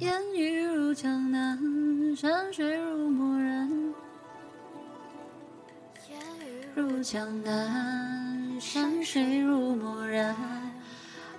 [0.00, 1.58] 烟雨如江南，
[2.16, 3.70] 山水如墨染。
[6.10, 10.34] 烟雨如江南，山水如墨染。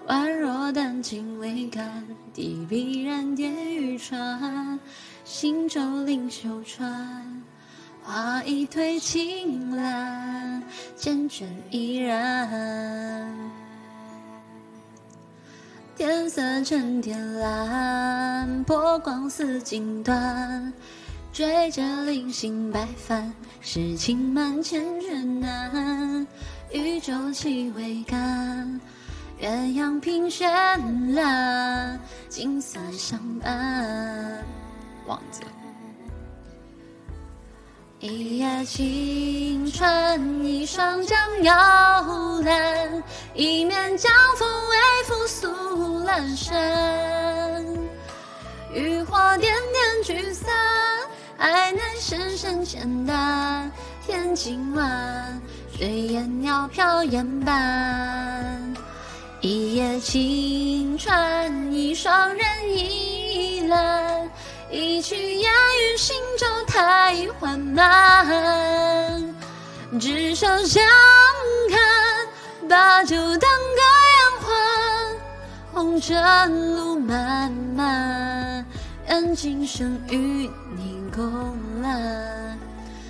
[0.07, 4.79] 宛若丹青未干，提笔染蝶欲穿。
[5.25, 7.43] 行舟临秀川，
[8.03, 10.63] 花已褪青蓝，
[10.97, 13.62] 缱绻依然。
[15.95, 20.71] 天色沉天蓝，波光似锦缎。
[21.31, 23.31] 追着零星白帆，
[23.61, 26.25] 诗情满千卷难。
[26.71, 28.81] 渔舟起桅杆，
[29.39, 30.47] 鸳鸯凭绚
[31.13, 34.43] 烂，锦瑟相伴。
[35.05, 35.49] 忘记了。
[37.99, 41.53] 一叶轻船，一双桨摇
[42.41, 43.03] 篮，
[43.33, 44.47] 一面江风
[46.13, 47.65] 素阑珊。
[48.71, 50.53] 渔火点点聚散，
[51.37, 53.71] 爱难深深浅淡。
[54.05, 55.41] 天近晚，
[55.75, 58.73] 水烟袅飘烟斑。
[59.41, 64.29] 一叶轻船，一双人倚栏。
[64.69, 69.35] 一曲烟雨行舟太缓慢，
[69.99, 70.83] 执手相
[76.05, 76.21] 前
[76.75, 78.65] 路漫漫，
[79.07, 82.59] 愿今生与你共览。